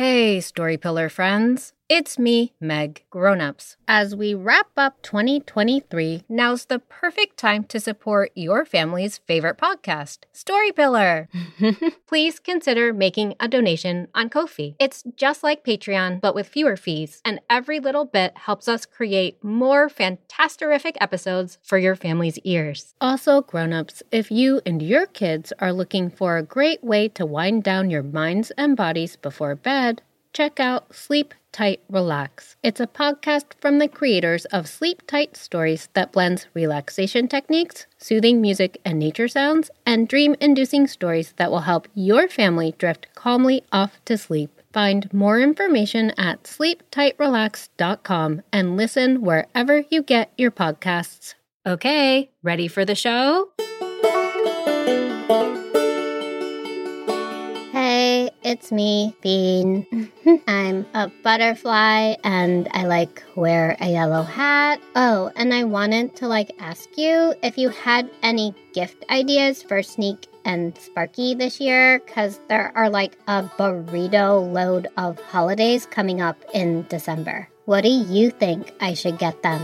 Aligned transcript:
Hey, 0.00 0.40
Story 0.40 0.78
Pillar 0.78 1.10
friends. 1.10 1.74
It's 1.90 2.20
me, 2.20 2.52
Meg, 2.60 3.02
Grownups. 3.10 3.74
As 3.88 4.14
we 4.14 4.32
wrap 4.32 4.68
up 4.76 5.02
2023, 5.02 6.22
now's 6.28 6.66
the 6.66 6.78
perfect 6.78 7.36
time 7.36 7.64
to 7.64 7.80
support 7.80 8.30
your 8.36 8.64
family's 8.64 9.18
favorite 9.18 9.58
podcast, 9.58 10.18
Story 10.32 10.70
Pillar. 10.70 11.28
Please 12.06 12.38
consider 12.38 12.92
making 12.92 13.34
a 13.40 13.48
donation 13.48 14.06
on 14.14 14.28
Ko-fi. 14.28 14.76
It's 14.78 15.02
just 15.16 15.42
like 15.42 15.64
Patreon, 15.64 16.20
but 16.20 16.32
with 16.32 16.46
fewer 16.46 16.76
fees, 16.76 17.20
and 17.24 17.40
every 17.50 17.80
little 17.80 18.04
bit 18.04 18.38
helps 18.38 18.68
us 18.68 18.86
create 18.86 19.42
more 19.42 19.88
fantasterific 19.88 20.96
episodes 21.00 21.58
for 21.60 21.76
your 21.76 21.96
family's 21.96 22.38
ears. 22.44 22.94
Also, 23.00 23.42
grownups, 23.42 24.00
if 24.12 24.30
you 24.30 24.60
and 24.64 24.80
your 24.80 25.06
kids 25.06 25.52
are 25.58 25.72
looking 25.72 26.08
for 26.08 26.36
a 26.36 26.44
great 26.44 26.84
way 26.84 27.08
to 27.08 27.26
wind 27.26 27.64
down 27.64 27.90
your 27.90 28.04
minds 28.04 28.52
and 28.52 28.76
bodies 28.76 29.16
before 29.16 29.56
bed, 29.56 30.02
check 30.32 30.60
out 30.60 30.94
Sleep 30.94 31.34
Tight 31.52 31.80
Relax. 31.88 32.56
It's 32.62 32.80
a 32.80 32.86
podcast 32.86 33.54
from 33.60 33.78
the 33.78 33.88
creators 33.88 34.44
of 34.46 34.68
Sleep 34.68 35.02
Tight 35.06 35.36
Stories 35.36 35.88
that 35.94 36.12
blends 36.12 36.46
relaxation 36.54 37.28
techniques, 37.28 37.86
soothing 37.98 38.40
music 38.40 38.80
and 38.84 38.98
nature 38.98 39.28
sounds, 39.28 39.70
and 39.84 40.08
dream 40.08 40.36
inducing 40.40 40.86
stories 40.86 41.34
that 41.36 41.50
will 41.50 41.60
help 41.60 41.88
your 41.94 42.28
family 42.28 42.74
drift 42.78 43.08
calmly 43.14 43.64
off 43.72 44.00
to 44.04 44.16
sleep. 44.16 44.50
Find 44.72 45.12
more 45.12 45.40
information 45.40 46.12
at 46.16 46.44
sleeptightrelax.com 46.44 48.42
and 48.52 48.76
listen 48.76 49.22
wherever 49.22 49.84
you 49.90 50.02
get 50.02 50.32
your 50.38 50.52
podcasts. 50.52 51.34
Okay, 51.66 52.30
ready 52.42 52.68
for 52.68 52.84
the 52.84 52.94
show? 52.94 53.50
It's 58.50 58.72
me, 58.72 59.14
Bean. 59.22 60.10
I'm 60.48 60.84
a 60.92 61.06
butterfly 61.22 62.16
and 62.24 62.68
I 62.72 62.84
like 62.84 63.22
wear 63.36 63.76
a 63.80 63.88
yellow 63.88 64.22
hat. 64.22 64.80
Oh, 64.96 65.30
and 65.36 65.54
I 65.54 65.62
wanted 65.62 66.16
to 66.16 66.26
like 66.26 66.50
ask 66.58 66.88
you 66.98 67.34
if 67.44 67.56
you 67.56 67.68
had 67.68 68.10
any 68.24 68.52
gift 68.74 69.04
ideas 69.08 69.62
for 69.62 69.84
Sneak 69.84 70.26
and 70.44 70.76
Sparky 70.78 71.34
this 71.34 71.60
year 71.60 72.00
cuz 72.00 72.40
there 72.48 72.72
are 72.74 72.90
like 72.90 73.16
a 73.28 73.44
burrito 73.56 74.52
load 74.52 74.88
of 74.96 75.20
holidays 75.30 75.86
coming 75.86 76.20
up 76.20 76.36
in 76.52 76.84
December. 76.88 77.48
What 77.66 77.84
do 77.84 77.90
you 77.90 78.30
think 78.30 78.74
I 78.80 78.94
should 78.94 79.18
get 79.18 79.44
them? 79.44 79.62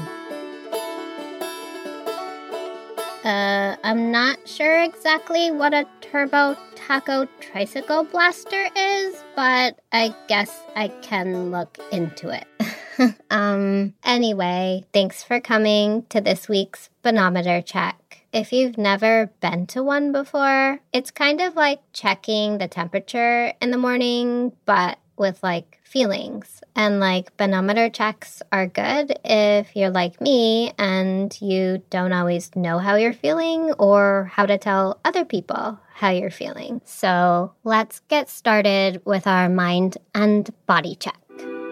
Not 4.17 4.49
sure 4.49 4.83
exactly 4.83 5.51
what 5.51 5.75
a 5.75 5.87
turbo 6.01 6.57
taco 6.75 7.29
tricycle 7.39 8.05
blaster 8.05 8.67
is, 8.75 9.23
but 9.35 9.79
I 9.93 10.15
guess 10.27 10.63
I 10.75 10.89
can 11.03 11.51
look 11.51 11.79
into 11.93 12.31
it. 12.31 13.15
um, 13.31 13.93
anyway, 14.03 14.85
thanks 14.95 15.23
for 15.23 15.39
coming 15.39 16.07
to 16.09 16.23
this 16.23 16.49
week's 16.49 16.89
Bean-o-meter 17.03 17.61
check. 17.61 18.25
If 18.33 18.55
you've 18.55 18.79
never 18.79 19.31
been 19.43 19.67
to 19.67 19.83
one 19.83 20.13
before, 20.13 20.81
it's 20.95 21.11
kind 21.11 21.43
of 21.43 21.55
like 21.55 21.81
checking 21.93 22.57
the 22.57 22.69
temperature 22.69 23.53
in 23.61 23.71
the 23.71 23.77
morning, 23.77 24.53
but 24.65 24.99
with 25.19 25.43
like 25.43 25.81
feelings. 25.85 26.63
And 26.75 27.01
like 27.01 27.37
Bean-o-meter 27.37 27.91
checks 27.91 28.43
are 28.53 28.67
good 28.67 29.19
if 29.25 29.75
you're 29.75 29.91
like 29.91 30.21
me 30.21 30.73
and 30.79 31.37
you 31.41 31.83
don't 31.91 32.13
always 32.13 32.55
know 32.55 32.79
how 32.79 32.97
you're 32.97 33.13
feeling 33.13 33.73
or 33.79 34.31
how 34.33 34.47
to 34.47 34.59
tell 34.59 35.01
other 35.05 35.25
people 35.25 35.79
how 35.95 36.11
you're 36.11 36.31
feeling. 36.31 36.83
So 36.85 37.53
let's 37.65 38.01
get 38.09 38.29
started 38.29 39.01
with 39.07 39.27
our 39.27 39.49
mind 39.49 39.97
and 40.15 40.49
body 40.67 40.97
check. 40.97 41.19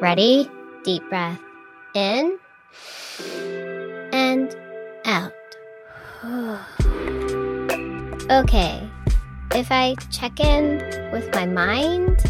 Ready? 0.00 0.50
Deep 0.84 1.02
breath 1.08 1.40
in 1.94 2.38
and 4.12 4.54
out. 5.04 5.32
okay, 8.30 8.88
if 9.54 9.70
I 9.70 9.94
check 10.10 10.40
in 10.40 10.78
with 11.12 11.32
my 11.34 11.46
mind, 11.46 12.24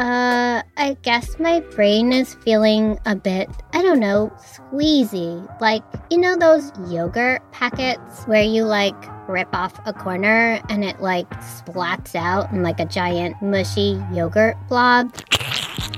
uh, 0.00 0.62
I 0.78 0.96
guess 1.02 1.38
my 1.38 1.60
brain 1.60 2.10
is 2.10 2.32
feeling 2.36 2.98
a 3.04 3.14
bit, 3.14 3.50
I 3.74 3.82
don't 3.82 4.00
know, 4.00 4.32
squeezy. 4.38 5.60
Like, 5.60 5.82
you 6.10 6.16
know 6.16 6.36
those 6.36 6.72
yogurt 6.88 7.42
packets 7.52 8.24
where 8.24 8.42
you 8.42 8.64
like 8.64 8.94
rip 9.28 9.54
off 9.54 9.78
a 9.84 9.92
corner 9.92 10.58
and 10.70 10.84
it 10.84 11.02
like 11.02 11.28
splats 11.42 12.14
out 12.14 12.50
in 12.50 12.62
like 12.62 12.80
a 12.80 12.86
giant 12.86 13.42
mushy 13.42 14.02
yogurt 14.10 14.56
blob? 14.70 15.14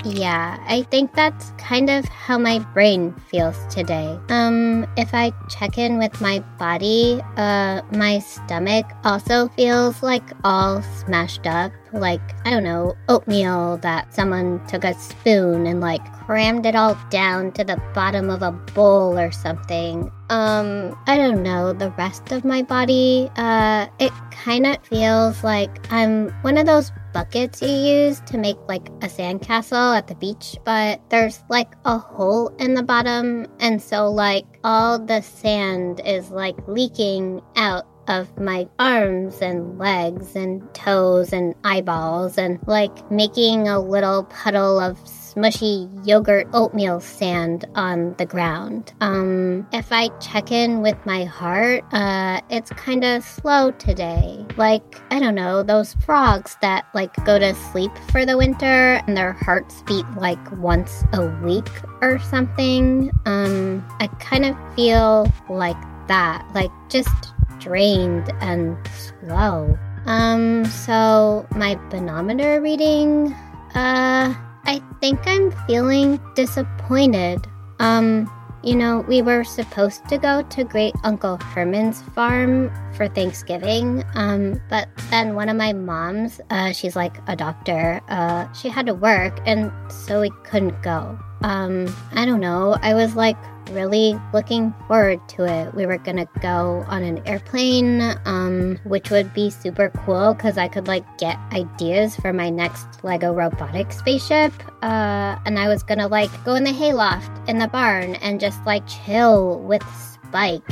Yeah, 0.05 0.59
I 0.67 0.83
think 0.83 1.15
that's 1.15 1.53
kind 1.73 1.89
of 1.89 2.05
how 2.05 2.37
my 2.37 2.59
brain 2.75 3.15
feels 3.31 3.57
today. 3.75 4.19
Um, 4.29 4.87
if 4.99 5.15
I 5.15 5.33
check 5.49 5.79
in 5.79 5.97
with 5.97 6.21
my 6.21 6.41
body, 6.59 7.19
uh, 7.39 7.81
my 7.93 8.19
stomach 8.19 8.85
also 9.05 9.49
feels 9.49 10.03
like 10.03 10.23
all 10.45 10.83
smashed 10.83 11.47
up. 11.47 11.73
Like, 11.95 12.21
I 12.47 12.51
don't 12.51 12.63
know, 12.63 12.95
oatmeal 13.09 13.79
that 13.79 14.13
someone 14.13 14.61
took 14.67 14.85
a 14.85 14.93
spoon 14.93 15.67
and 15.67 15.81
like 15.81 16.05
crammed 16.27 16.67
it 16.67 16.75
all 16.75 16.99
down 17.09 17.53
to 17.53 17.65
the 17.65 17.81
bottom 17.95 18.29
of 18.29 18.43
a 18.43 18.53
bowl 18.53 19.19
or 19.19 19.33
something. 19.33 20.11
Um, 20.29 20.99
I 21.07 21.17
don't 21.17 21.43
know, 21.43 21.73
the 21.73 21.91
rest 21.93 22.33
of 22.33 22.45
my 22.45 22.63
body, 22.63 23.31
uh, 23.37 23.87
it 23.99 24.13
kind 24.31 24.67
of 24.67 24.83
feels 24.87 25.45
like 25.45 25.93
I'm 25.93 26.31
one 26.43 26.57
of 26.57 26.65
those 26.65 26.91
buckets 27.13 27.61
you 27.61 27.69
use 27.69 28.21
to 28.21 28.39
make 28.39 28.57
like 28.69 28.89
a 29.03 29.09
sandcastle 29.09 29.97
at 29.97 30.07
the 30.07 30.15
beach, 30.15 30.57
but 30.65 31.01
there's 31.11 31.43
like 31.51 31.62
a 31.85 31.99
hole 31.99 32.49
in 32.59 32.75
the 32.75 32.83
bottom, 32.83 33.47
and 33.61 33.81
so 33.81 34.09
like 34.11 34.47
all 34.65 34.99
the 34.99 35.21
sand 35.21 36.01
is 36.05 36.31
like 36.31 36.57
leaking 36.67 37.43
out 37.57 37.87
of 38.09 38.37
my 38.39 38.69
arms 38.79 39.41
and 39.41 39.79
legs 39.79 40.35
and 40.35 40.63
toes 40.75 41.33
and 41.33 41.55
eyeballs 41.65 42.37
and 42.37 42.59
like 42.67 43.11
making 43.11 43.69
a 43.69 43.81
little 43.81 44.25
puddle 44.25 44.81
of 44.81 44.99
smushy 45.35 45.89
yogurt 46.07 46.47
oatmeal 46.53 47.01
sand 47.01 47.65
on 47.75 48.15
the 48.19 48.27
ground. 48.27 48.93
Um, 49.01 49.67
if 49.73 49.93
I 49.93 50.09
check 50.19 50.53
in 50.53 50.83
with 50.83 50.97
my 51.07 51.25
heart, 51.25 51.85
uh, 51.93 52.41
it's 52.51 52.71
kind 52.71 53.05
of 53.05 53.25
slow 53.25 53.71
today. 53.73 54.45
Like, 54.57 55.01
I 55.11 55.19
don't 55.19 55.35
know, 55.35 55.63
those 55.63 55.95
frogs 55.95 56.57
that 56.61 56.87
like 56.95 57.13
go 57.25 57.39
to 57.39 57.55
sleep 57.55 57.93
for 58.11 58.27
the 58.27 58.37
winter 58.37 59.03
and 59.07 59.17
their 59.17 59.33
hearts 59.33 59.83
beat 59.87 60.07
like 60.17 60.53
once 60.59 61.05
a 61.13 61.27
week 61.45 61.71
or 62.01 62.19
something. 62.19 63.11
Um, 63.25 63.87
I 64.01 64.09
kind 64.21 64.45
of 64.45 64.57
feel 64.75 65.33
like 65.49 65.77
that, 66.09 66.47
like 66.55 66.71
just 66.89 67.33
drained 67.59 68.31
and 68.41 68.77
slow. 68.89 69.79
Um, 70.05 70.65
so 70.65 71.47
my 71.55 71.77
Bean-o-meter 71.91 72.61
reading, 72.61 73.33
uh, 73.75 74.35
I 74.65 74.83
think 75.01 75.21
I'm 75.27 75.51
feeling 75.67 76.21
disappointed. 76.35 77.47
Um, 77.79 78.31
you 78.63 78.77
know, 78.77 79.01
we 79.09 79.23
were 79.23 79.43
supposed 79.43 80.09
to 80.09 80.19
go 80.19 80.43
to 80.43 80.65
Great 80.65 80.95
Uncle 81.03 81.37
Herman's 81.39 82.01
farm 82.15 82.71
for 82.95 83.09
Thanksgiving, 83.09 84.05
um, 84.15 84.61
but 84.71 84.89
then 85.11 85.35
one 85.35 85.49
of 85.49 85.57
my 85.57 85.73
moms, 85.73 86.41
uh, 86.51 86.73
she's 86.73 86.95
like 86.95 87.17
a 87.27 87.35
doctor, 87.35 88.01
uh, 88.09 88.53
she 88.53 88.69
had 88.69 88.87
to 88.87 88.95
work, 88.95 89.41
and 89.47 89.73
so 89.91 90.21
we 90.21 90.31
couldn't 90.45 90.81
go. 90.81 91.19
Um, 91.43 91.93
I 92.13 92.25
don't 92.25 92.41
know. 92.41 92.79
I 92.83 92.95
was 92.95 93.17
like 93.17 93.37
really 93.73 94.19
looking 94.33 94.75
forward 94.87 95.27
to 95.31 95.45
it. 95.45 95.75
We 95.75 95.87
were 95.87 95.99
gonna 95.99 96.27
go 96.41 96.85
on 96.89 97.03
an 97.03 97.27
airplane, 97.27 98.03
um, 98.25 98.79
which 98.85 99.11
would 99.11 99.33
be 99.35 99.51
super 99.51 99.91
cool 100.05 100.35
because 100.35 100.59
I 100.59 100.69
could 100.69 100.87
like 100.87 101.05
get 101.19 101.39
ideas 101.53 102.17
for 102.17 102.33
my 102.33 102.51
next 102.51 103.03
Lego 103.03 103.33
robotic 103.33 103.93
spaceship. 103.93 104.53
Uh, 104.83 105.39
and 105.47 105.59
I 105.59 105.69
was 105.69 105.83
gonna 105.83 106.09
like 106.09 106.31
go 106.45 106.55
in 106.55 106.65
the 106.65 106.73
hayloft 106.73 107.49
in 107.49 107.59
the 107.59 107.69
barn 107.69 108.15
and 108.17 108.41
just 108.41 108.65
like 108.65 108.87
chill 108.87 109.61
with 109.61 109.83
Spike 110.25 110.63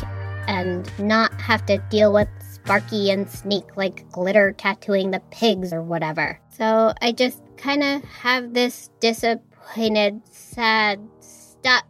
and 0.47 0.91
not 0.99 1.33
have 1.41 1.65
to 1.67 1.79
deal 1.91 2.13
with 2.13 2.29
Sparky 2.41 3.11
and 3.11 3.29
Sneak 3.29 3.77
like 3.77 4.11
glitter 4.11 4.53
tattooing 4.53 5.11
the 5.11 5.21
pigs 5.31 5.73
or 5.73 5.83
whatever. 5.83 6.41
So 6.49 6.93
I 7.01 7.13
just 7.13 7.43
kind 7.57 7.83
of 7.83 8.05
have 8.05 8.55
this 8.55 8.91
disappointed, 9.01 10.23
sad, 10.31 11.01
stuck 11.21 11.85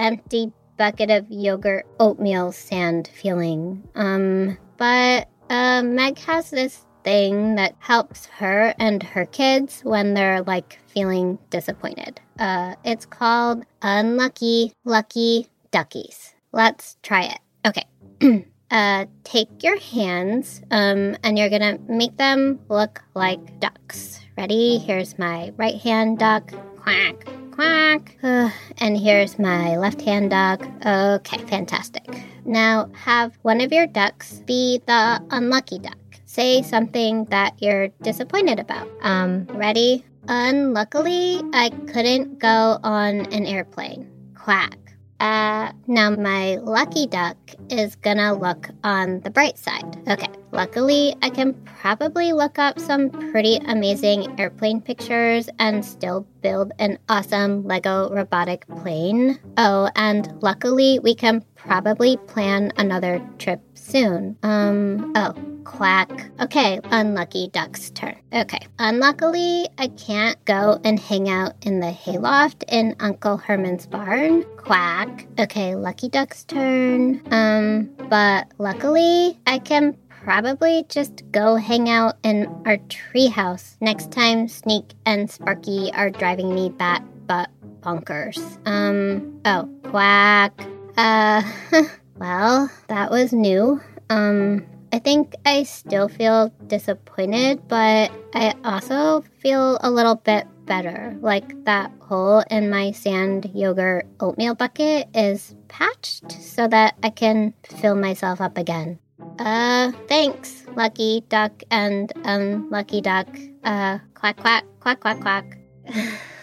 empty 0.00 0.52
bucket 0.76 1.10
of 1.10 1.30
yogurt 1.30 1.86
oatmeal 2.00 2.50
sand 2.50 3.08
feeling. 3.08 3.86
Um, 3.94 4.56
but 4.78 5.28
uh, 5.50 5.82
Meg 5.82 6.18
has 6.20 6.50
this 6.50 6.86
thing 7.04 7.56
that 7.56 7.74
helps 7.78 8.26
her 8.26 8.74
and 8.78 9.02
her 9.02 9.26
kids 9.26 9.82
when 9.82 10.14
they're 10.14 10.42
like 10.42 10.78
feeling 10.88 11.38
disappointed. 11.50 12.20
Uh, 12.38 12.74
it's 12.84 13.06
called 13.06 13.64
Unlucky 13.82 14.72
Lucky 14.84 15.48
Duckies. 15.70 16.34
Let's 16.52 16.96
try 17.02 17.24
it. 17.24 17.38
Okay. 17.66 18.46
uh, 18.70 19.04
take 19.24 19.62
your 19.62 19.78
hands 19.78 20.62
um, 20.70 21.16
and 21.22 21.38
you're 21.38 21.50
gonna 21.50 21.78
make 21.88 22.16
them 22.16 22.58
look 22.68 23.02
like 23.14 23.60
ducks. 23.60 24.20
Ready? 24.38 24.78
Here's 24.78 25.18
my 25.18 25.52
right 25.58 25.76
hand 25.76 26.18
duck. 26.18 26.50
Quack, 26.80 27.26
quack. 27.52 28.16
Uh, 28.22 28.50
and 28.78 28.96
here's 28.96 29.38
my 29.38 29.76
left 29.76 30.00
hand 30.00 30.30
duck. 30.30 30.62
Okay, 30.84 31.38
fantastic. 31.46 32.06
Now 32.44 32.90
have 32.94 33.38
one 33.42 33.60
of 33.60 33.72
your 33.72 33.86
ducks 33.86 34.40
be 34.46 34.80
the 34.86 35.22
unlucky 35.30 35.78
duck. 35.78 35.98
Say 36.24 36.62
something 36.62 37.24
that 37.26 37.60
you're 37.60 37.88
disappointed 38.02 38.58
about. 38.58 38.88
Um, 39.02 39.46
ready? 39.50 40.04
Unluckily, 40.28 41.42
I 41.52 41.70
couldn't 41.92 42.38
go 42.38 42.78
on 42.82 43.26
an 43.32 43.46
airplane. 43.46 44.08
Quack. 44.34 44.78
Uh, 45.18 45.72
now 45.86 46.10
my 46.10 46.56
lucky 46.56 47.06
duck 47.06 47.36
is 47.68 47.94
gonna 47.96 48.32
look 48.34 48.70
on 48.82 49.20
the 49.20 49.30
bright 49.30 49.58
side. 49.58 49.98
Okay, 50.08 50.28
luckily 50.52 51.14
I 51.22 51.30
can 51.30 51.54
probably 51.80 52.32
look 52.32 52.58
up 52.58 52.78
some 52.78 53.10
pretty 53.10 53.56
amazing 53.56 54.38
airplane 54.40 54.80
pictures 54.80 55.48
and 55.58 55.84
still 55.84 56.26
build 56.42 56.72
an 56.78 56.98
awesome 57.08 57.64
Lego 57.66 58.10
robotic 58.10 58.66
plane. 58.68 59.38
Oh, 59.56 59.90
and 59.96 60.32
luckily 60.42 60.98
we 60.98 61.14
can 61.14 61.44
probably 61.54 62.16
plan 62.16 62.72
another 62.76 63.20
trip 63.38 63.60
soon. 63.74 64.36
Um, 64.42 65.12
oh, 65.14 65.34
quack. 65.64 66.30
Okay, 66.40 66.80
unlucky 66.84 67.48
duck's 67.48 67.90
turn. 67.90 68.16
Okay, 68.32 68.66
unluckily, 68.78 69.68
I 69.78 69.88
can't 69.88 70.42
go 70.44 70.80
and 70.84 70.98
hang 70.98 71.28
out 71.28 71.54
in 71.62 71.80
the 71.80 71.90
hayloft 71.90 72.64
in 72.68 72.96
Uncle 73.00 73.36
Herman's 73.36 73.86
barn. 73.86 74.44
Quack. 74.56 75.26
Okay, 75.38 75.76
lucky 75.76 76.08
duck's 76.08 76.44
turn. 76.44 77.22
Um, 77.30 77.90
but 78.08 78.48
luckily, 78.58 79.38
I 79.46 79.58
can 79.58 79.96
probably 80.30 80.86
just 80.88 81.24
go 81.32 81.56
hang 81.56 81.88
out 81.88 82.14
in 82.22 82.46
our 82.64 82.76
treehouse 82.86 83.76
next 83.80 84.12
time 84.12 84.46
Sneak 84.46 84.94
and 85.04 85.28
Sparky 85.28 85.90
are 85.92 86.08
driving 86.08 86.54
me 86.54 86.68
bat 86.68 87.02
butt 87.26 87.50
bonkers. 87.80 88.38
Um, 88.64 89.40
oh, 89.44 89.68
quack. 89.90 90.52
Uh, 90.96 91.42
well, 92.20 92.70
that 92.86 93.10
was 93.10 93.32
new. 93.32 93.80
Um, 94.08 94.64
I 94.92 95.00
think 95.00 95.34
I 95.44 95.64
still 95.64 96.06
feel 96.06 96.54
disappointed, 96.68 97.66
but 97.66 98.12
I 98.32 98.54
also 98.62 99.24
feel 99.40 99.80
a 99.80 99.90
little 99.90 100.14
bit 100.14 100.46
better. 100.64 101.18
Like 101.22 101.64
that 101.64 101.90
hole 101.98 102.44
in 102.52 102.70
my 102.70 102.92
sand 102.92 103.50
yogurt 103.52 104.06
oatmeal 104.20 104.54
bucket 104.54 105.08
is 105.12 105.56
patched 105.66 106.30
so 106.30 106.68
that 106.68 106.94
I 107.02 107.10
can 107.10 107.52
fill 107.64 107.96
myself 107.96 108.40
up 108.40 108.56
again. 108.56 109.00
Uh, 109.38 109.92
thanks, 110.06 110.64
Lucky 110.76 111.24
Duck 111.28 111.62
and 111.70 112.12
Unlucky 112.24 113.00
Duck. 113.00 113.26
Uh, 113.64 113.98
quack, 114.14 114.36
quack, 114.36 114.64
quack, 114.80 115.00
quack, 115.00 115.20
quack. 115.20 115.58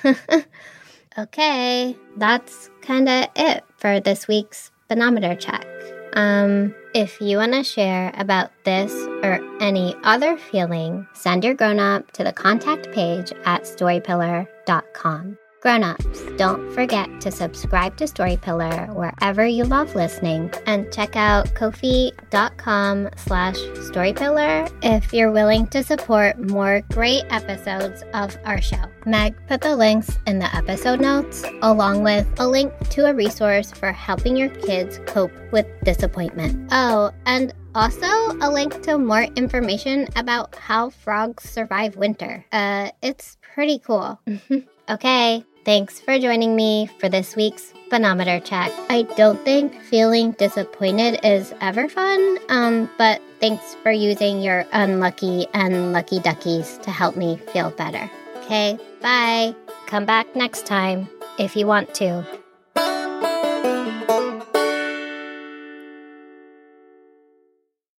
okay, 1.18 1.96
that's 2.18 2.70
kinda 2.82 3.30
it 3.36 3.64
for 3.78 4.00
this 4.00 4.28
week's 4.28 4.72
Bean-o-meter 4.90 5.36
check. 5.36 5.66
Um, 6.14 6.74
if 6.96 7.22
you 7.22 7.38
want 7.38 7.54
to 7.54 7.64
share 7.64 8.12
about 8.18 8.52
this 8.64 8.92
or 9.22 9.40
any 9.62 9.96
other 10.04 10.38
feeling, 10.38 11.06
send 11.14 11.44
your 11.44 11.54
grown 11.54 11.80
up 11.80 12.12
to 12.14 12.24
the 12.24 12.34
contact 12.34 12.92
page 12.92 13.32
at 13.46 13.64
storypillar.com. 13.64 15.38
Grown-ups, 15.68 16.22
don't 16.38 16.72
forget 16.72 17.20
to 17.20 17.30
subscribe 17.30 17.98
to 17.98 18.06
Storypillar 18.06 18.96
wherever 18.96 19.46
you 19.46 19.66
love 19.66 19.96
listening 19.96 20.50
and 20.66 20.90
check 20.94 21.18
out 21.18 21.54
ko-fi.com 21.56 23.10
slash 23.18 23.58
storypillar 23.58 24.72
if 24.82 25.12
you're 25.12 25.34
willing 25.34 25.68
to 25.68 25.84
support 25.84 26.40
more 26.40 26.84
great 26.94 27.26
episodes 27.32 28.02
of 28.14 28.38
our 28.46 28.62
show. 28.62 28.82
Meg 29.06 29.36
put 29.50 29.60
the 29.60 29.76
links 29.76 30.18
in 30.26 30.40
the 30.40 30.56
episode 30.56 31.02
notes 31.02 31.44
along 31.62 32.02
with 32.02 32.26
a 32.40 32.48
link 32.48 32.72
to 32.92 33.08
a 33.08 33.14
resource 33.14 33.70
for 33.70 33.92
helping 33.92 34.38
your 34.38 34.48
kids 34.48 35.02
cope 35.06 35.34
with 35.52 35.68
disappointment. 35.84 36.70
Oh, 36.72 37.12
and 37.26 37.54
also 37.76 38.08
a 38.40 38.50
link 38.50 38.84
to 38.84 38.98
more 38.98 39.24
information 39.36 40.08
about 40.16 40.56
how 40.56 40.92
frogs 40.92 41.44
survive 41.44 41.98
winter. 41.98 42.46
Uh, 42.54 42.92
it's 43.02 43.36
pretty 43.42 43.80
cool. 43.80 44.18
Okay, 44.90 45.44
thanks 45.68 46.00
for 46.00 46.18
joining 46.18 46.56
me 46.56 46.90
for 46.98 47.10
this 47.10 47.36
week's 47.36 47.74
Bean-o-meter 47.92 48.40
check. 48.40 48.72
I 48.90 49.02
don't 49.18 49.44
think 49.44 49.78
feeling 49.82 50.32
disappointed 50.32 51.20
is 51.26 51.54
ever 51.60 51.90
fun, 51.90 52.40
um, 52.48 52.90
but 52.98 53.22
thanks 53.42 53.76
for 53.84 53.92
using 53.92 54.42
your 54.42 54.66
unlucky 54.72 55.46
and 55.54 55.92
lucky 55.92 56.22
duckies 56.22 56.78
to 56.84 56.90
help 56.90 57.18
me 57.18 57.36
feel 57.52 57.72
better. 57.72 58.10
Okay, 58.38 58.80
bye. 59.02 59.54
Come 59.88 60.06
back 60.06 60.34
next 60.38 60.66
time 60.66 61.10
if 61.38 61.54
you 61.54 61.68
want 61.68 61.94
to. 61.96 62.26